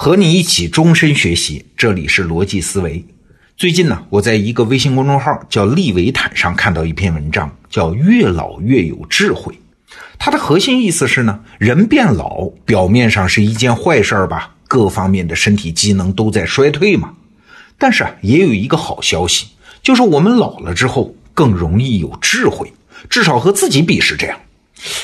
[0.00, 3.04] 和你一起终身学习，这里是逻辑思维。
[3.56, 9.52] 最近呢，我在一个微信公众号叫利维坦上看到一篇文章，叫“越老越有智慧”。
[10.16, 17.12] 它的核心意思是呢，人变老表面上是一件坏事儿吧，各方面的身体机能都在衰退嘛。
[17.76, 19.48] 但是啊，也有一个好消息，
[19.82, 22.72] 就是我们老了之后更容易有智慧，
[23.10, 24.38] 至少和自己比是这样。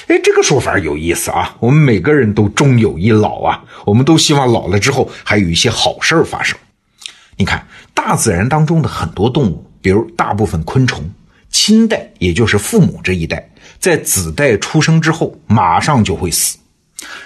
[0.06, 1.56] 哎，这个说法有意思啊！
[1.58, 6.56] 我们每个人都终有一老啊，我们都希望老了之后还有一些好事儿发生。
[7.36, 11.10] 你看，大自然当中的很多动物，比如大部分昆虫，
[11.50, 13.50] 亲代也就是父母这一代，
[13.80, 16.58] 在子代出生之后马上就会死。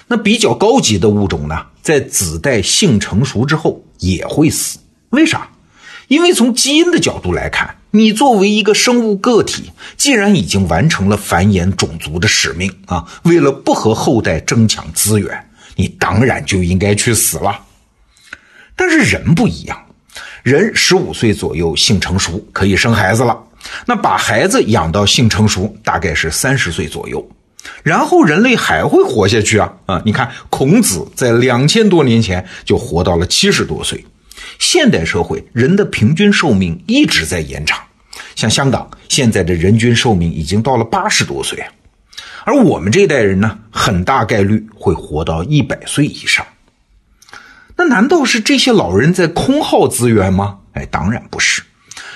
[0.06, 4.78] 那比较高级的物种呢，在子代性成熟之后也会死。
[5.10, 5.48] 为啥？
[6.08, 7.76] 因为从基因的角度来看。
[7.90, 17.58] 你作为一个生物个体，既然已经完成了繁衍种族的使命啊，为了不和后代争抢资源，你当然就应该去死了。
[18.77, 19.86] 但是人不一样，
[20.42, 23.38] 人十五岁左右性成熟，可以生孩子了。
[23.86, 27.27] 那把孩子养到性成熟，大概是三十岁左右，
[27.83, 30.02] 然后人类还会活下去啊啊！
[30.05, 34.05] 你看，孔子在两千多年前就活到了七十多岁。
[34.59, 37.81] 现代社会人的平均寿命一直在延长，
[38.34, 41.64] 像香港现在的人均寿命已经到了八十多岁，
[42.45, 46.47] 而我们这一代人呢，很大概率会活到一百岁以上。
[47.77, 50.59] 那难道是这些老人在空耗资源吗？
[50.73, 51.62] 哎，当然不是。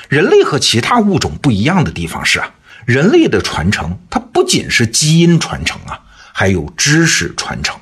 [0.09, 2.53] 人类和其他物种不一样的地方是啊，
[2.85, 6.01] 人类的传承它不仅是基因传承啊，
[6.33, 7.79] 还有知识传承。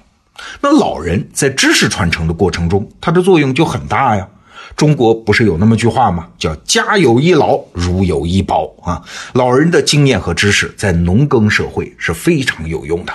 [0.61, 4.29] 那老人在知识传承的过程中，它的作用就很大呀。
[4.77, 6.29] 中国不是有那么句话吗？
[6.39, 9.03] 叫“家有一老，如有一宝”啊！
[9.35, 13.13] 老人的经验和知识在农耕社会是非常有用的。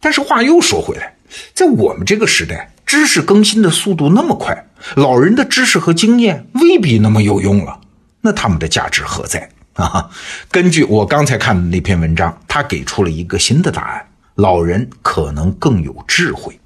[0.00, 1.16] 但是话又说回来，
[1.54, 7.80] 在我们这个时代，知识更新的速度那么快，老人的知识和经验未必那么有用了。
[8.20, 10.10] 那他们的价值何在啊？
[10.50, 16.58] 根据我刚才看的那篇文章，他给出了一个新的答案：老人可能更有智慧。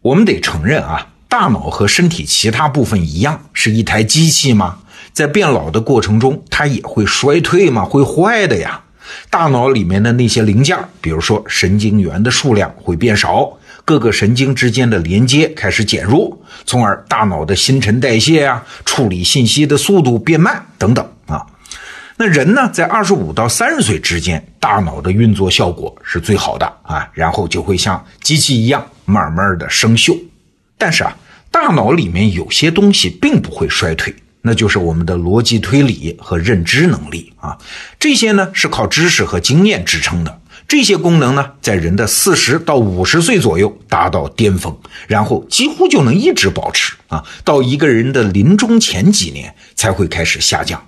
[0.00, 1.06] 我们得承认啊。
[1.28, 4.78] 大脑和身体其他部分一样，是一台机器吗？
[5.12, 7.84] 在变老的过程中，它也会衰退吗？
[7.84, 8.82] 会坏的呀。
[9.30, 13.50] 大脑里面的那些零件，比如说神经元的数量会变少，
[13.84, 21.44] 各个神经之间的连接开始减弱，从而大脑的新陈代谢啊，处理信息的速度变慢等等啊。
[22.16, 30.18] 那人呢，在二十五到三十岁之间，大脑的运作效果是最好的啊，然后就会像机器一样，慢慢的生锈。
[30.78, 31.14] 但是啊，
[31.50, 37.58] 大脑里面有些东西并不会衰退，那就是我们的逻辑推理和认知能力啊。
[37.98, 40.40] 这些呢是靠知识和经验支撑的。
[40.68, 50.84] 这些功能呢，在人的四十到五十岁左右达到巅峰，然后几乎就能一直保持啊，到一个人的临终前几年才会开始下降。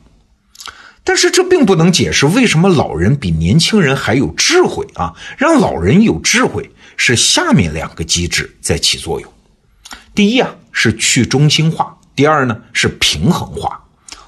[1.03, 5.15] 但是这并不能解释为什么老人比年轻人还有智慧啊。
[5.39, 9.33] 让老人有智慧是下面两个机制在起作用。
[10.15, 13.81] 第一啊是去中心化，第二呢是平衡化。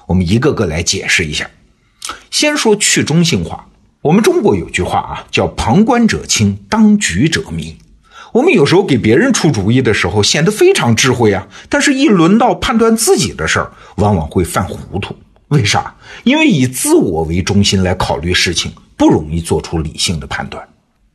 [0.07, 1.49] 我们一个个来解释一下。
[2.31, 3.67] 先说去中心化。
[4.01, 7.77] 我们中国有句话啊，叫“旁观者清，当局者迷”。
[8.33, 15.15] 我们有时候给别人出主意的时候，显得非常智慧啊，但是一轮到判断自己的事儿，往往会犯糊涂。
[15.49, 15.95] 为啥？
[16.23, 20.67] 因为以自我为中心来考虑事情，不容易做出理性的判断。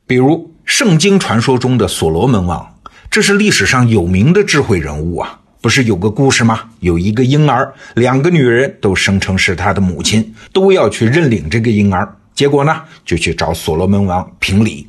[0.07, 2.75] 比如圣经传说中的所罗门王。
[3.11, 6.61] 这是历史上有名的智慧人物啊，不是有个故事吗？
[6.81, 12.17] 有一个婴儿，两个女人都声称是他的母亲，都要去认领这个婴儿。
[12.35, 14.87] 结果呢，就去找所罗门王评理。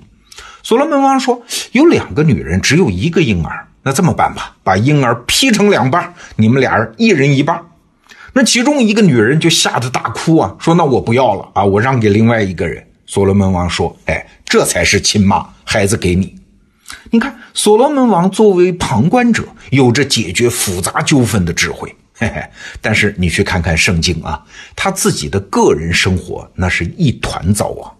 [0.62, 1.42] 所罗门王说
[1.72, 7.60] ：“有两个女人，只有一个婴儿，那这么办吧，把婴儿劈成两半，你们俩人一人一半。”
[8.34, 16.36] 那其中一个女人就吓得大哭啊，说：“那我不要了啊，我让给另外一个人。”所罗门王说：“哎，这才是亲妈，孩子给你。”
[17.12, 21.96] 你看，所罗门王作为旁观者，有着解决复杂纠纷的智慧。
[22.14, 22.44] 嘿嘿，
[22.82, 24.44] 但是你去看看圣经啊，
[24.76, 27.94] 他自己的个人生活那是一团糟啊。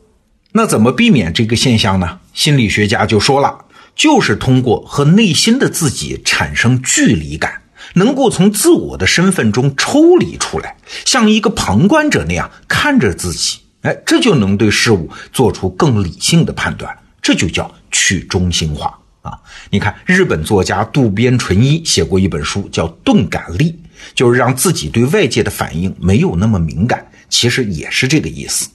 [0.52, 2.20] 那怎么避免这个现象呢？
[2.34, 3.66] 心理学家就说了，
[3.96, 7.62] 就是通过和内心的自己产生距离感，
[7.94, 10.76] 能够从自我的身份中抽离出来，
[11.06, 13.60] 像一个旁观者那样看着自己。
[13.84, 16.98] 哎，这就能对事物做出更理性的判断。
[17.22, 19.38] 这就叫去中心化啊！
[19.70, 23.72] 你看，日本作家渡边淳一写过一本书，叫《钝感力》，
[24.16, 27.06] 就是让自己对外界的反应没有那么敏感。
[27.30, 28.70] 其实也是这个意思。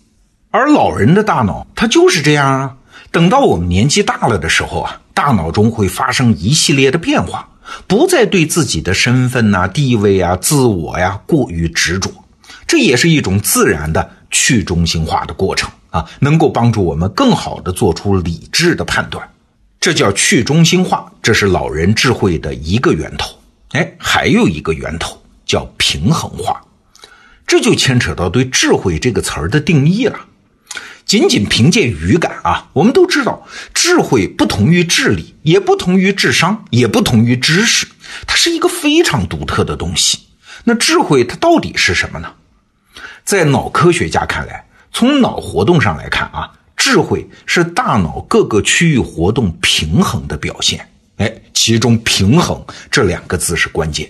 [0.51, 2.77] 而老人的大脑，它就是这样啊。
[3.11, 7.49] 等到我们年纪大了的时候啊，大脑中会发生一系列的变化，
[7.87, 12.11] 不再对自己的身份呐、地位啊、自我呀过于执着。
[12.67, 19.31] 这也是一种自然的去中心化的过程啊，能够帮助我们更好的做出理智的判断。
[19.79, 23.39] 这叫去中心化，这是老人智慧的一个源头。
[23.71, 26.61] 哎，还有一个源头叫平衡化。
[27.47, 30.19] 这就牵扯到对智慧这个词儿的定义了。
[31.05, 37.87] 仅仅凭借语感啊，我们都知道，智慧不同于智力，也不同于智商，也不同于知识，
[38.27, 40.19] 它是一个非常独特的东西。
[40.65, 42.33] 那智慧它到底是什么呢？
[43.23, 50.89] 在脑科学家看来，从脑活动上来看啊，智慧是大脑各个区域活动平衡的表现。
[51.17, 54.09] 哎，其中“平衡”这两个字是关键。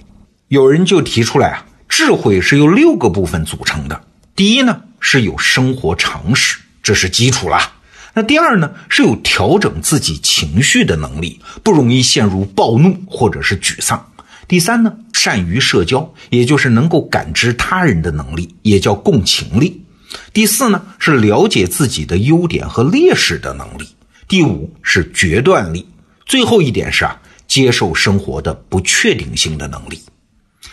[0.48, 1.66] 有人就提出来啊。
[1.88, 3.98] 智慧是由六个部分组成的。
[4.36, 7.72] 第一呢，是有生活常识，这是基础啦。
[8.12, 14.04] 那第二呢，是有调整自己情绪的能力，不容易陷入暴怒或者是沮丧。
[14.48, 19.83] 第三呢，善于社交，也就是能够感知他人的能力，也叫共情力。
[20.32, 23.88] 第四呢，是了解自己的优点和劣势的能力。
[24.26, 25.86] 第五是决断力。
[26.26, 30.00] 最后一点是啊，接受生活的不确定性的能力。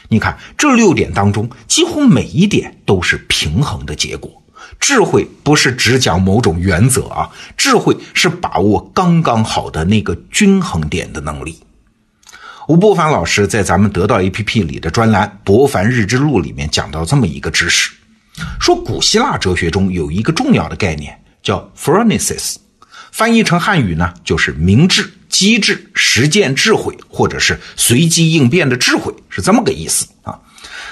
[0.07, 4.31] 你看，这六点当中，几乎每一点都是平衡的结果。
[4.79, 11.59] 智慧不是只讲某种原则啊，智慧是把握刚刚好的那个均衡点的能力。
[12.67, 17.91] 吴伯凡老师在咱们得到 APP 里的专栏《博凡日之路》里面讲到这么一个知识，
[18.59, 22.55] 说古希腊哲学中有一个重要的概念叫 phronesis，
[23.11, 25.11] 翻译成汉语呢就是明智。
[25.29, 30.37] 机智、实践、智慧，或者是随机应变的智慧，是这么个意思啊。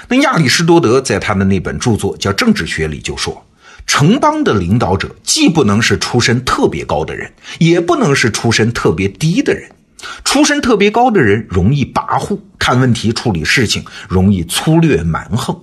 [0.08, 3.44] 那亚里士多德在他的那本著作叫《政治学》里就说，
[3.86, 9.70] 城邦的领导者既不能是出身特别高的人，也不能是出身特别低的人。
[10.24, 15.54] 出身特别高的人容易跋扈，看问题、处理事情容易粗略蛮横；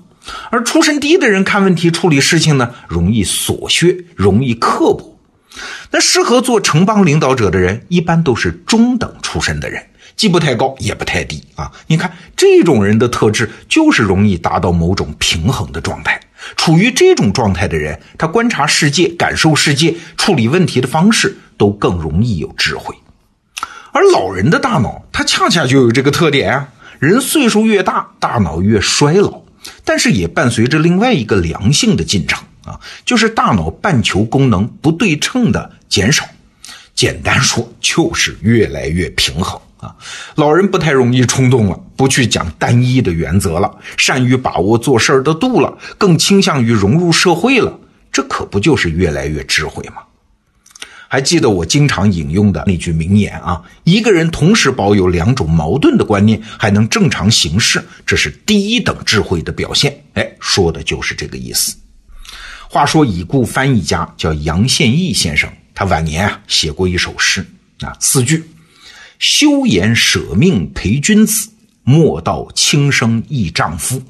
[0.51, 5.19] 而出身低的人看问题、处理事情呢，容易琐削，容易刻薄。
[5.91, 9.83] 那适合做城邦领导者的人，一般都是中等出身的人，
[10.15, 11.71] 既不太高，也不太低啊。
[11.88, 16.19] 你看这种人的特质，就是容易达到某种平衡的状态。
[16.56, 22.95] 处于这种状态的人，他观察世界、感受世界、处理问题的方式，都更容易有智慧。
[23.91, 26.68] 而老人的大脑，它恰恰就有这个特点啊。
[27.00, 29.41] 人岁数越大，大脑越衰老，
[29.84, 32.44] 但是也伴随着另外一个良性的进程。
[32.68, 36.25] 啊，就是大脑半球功能不对称的减少，
[36.94, 39.96] 简单说就是越来越平衡啊。
[40.36, 47.80] 老人不太容易冲动了，不去讲单一的原则了，善于把握做事儿的度了，更倾向于融入社会了，
[48.12, 50.02] 这可不就是越来越智慧吗？
[51.09, 60.04] 还记得我经常引用的那句名言啊：一个人同时保有两种矛盾的观念，还能正常行事，这是第一等智慧的表现。
[60.13, 61.75] 哎，说的就是这个意思。
[62.69, 67.45] 话说，已故翻译家叫杨宪益先生，他晚年啊写过一首诗
[67.80, 68.44] 啊，四句：
[69.19, 71.50] 休言舍命陪君子，
[71.83, 74.01] 莫道轻生易丈夫。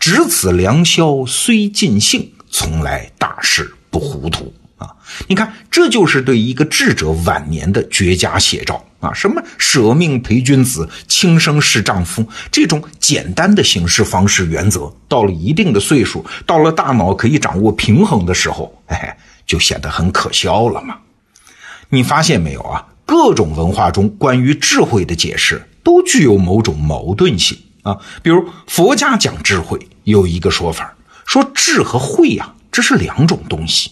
[0.00, 4.52] 值此良宵虽尽兴，从来大事不糊涂。
[4.78, 4.94] 啊，
[5.26, 9.12] 你看，这就是对一个智者晚年的绝佳写照啊！
[9.12, 20.96] 什么舍命陪君子，轻生是丈夫，这种简单的行事方式原则，到了一定的岁数，到了大脑可以掌握平衡的时候，哎，就显得很可笑了嘛。
[21.88, 22.86] 你发现没有啊？
[23.04, 27.98] 各种文化中关于智慧的解释都具有某种矛盾性啊。
[28.22, 30.94] 比如佛家讲智慧，有一个说法，
[31.26, 33.90] 说智和慧呀，这是两种东西。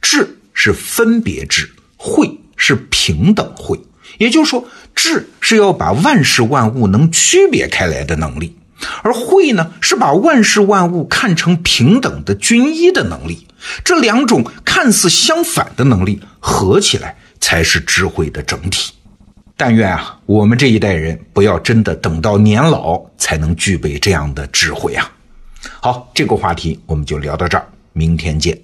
[0.00, 3.80] 智是分别智，慧是平等慧。
[4.18, 8.56] 也就是说，智是要把万事万物能区别开来的能力，
[9.02, 13.46] 而慧呢，是把万事万物看成平等的均一的能力。
[13.84, 18.92] 这两种看似相反的能力合起来，才是智慧的整体。
[19.56, 25.12] 但愿啊，我们这一代人不要真的等到年老才能具备这样的智慧啊！
[25.80, 28.58] 好，这个话题我们就聊到这儿，明天见。